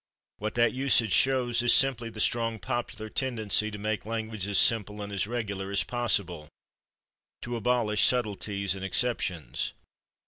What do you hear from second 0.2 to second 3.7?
What that usage shows is simply the strong popular tendency